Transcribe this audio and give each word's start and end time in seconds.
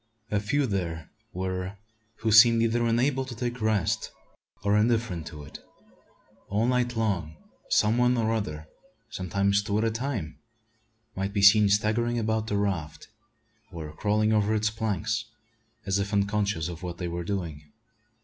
A 0.31 0.39
few 0.39 0.65
there 0.65 1.11
were 1.31 1.77
who 2.21 2.31
seemed 2.31 2.63
either 2.63 2.83
unable 2.87 3.23
to 3.23 3.35
take 3.35 3.61
rest 3.61 4.11
or 4.63 4.75
indifferent 4.75 5.27
to 5.27 5.43
it. 5.43 5.59
All 6.49 6.65
night 6.65 6.95
long 6.97 7.35
some 7.69 7.99
one 7.99 8.17
or 8.17 8.33
other 8.33 8.67
sometimes 9.11 9.61
two 9.61 9.77
at 9.77 9.83
a 9.83 9.91
time 9.91 10.39
might 11.15 11.33
be 11.33 11.43
seen 11.43 11.69
staggering 11.69 12.17
about 12.17 12.47
the 12.47 12.57
raft, 12.57 13.09
or 13.71 13.91
crawling 13.95 14.33
over 14.33 14.55
its 14.55 14.71
planks, 14.71 15.25
as 15.85 15.99
if 15.99 16.11
unconscious 16.13 16.67
of 16.67 16.81
what 16.81 16.97
they 16.97 17.07
were 17.07 17.23
doing. 17.23 17.71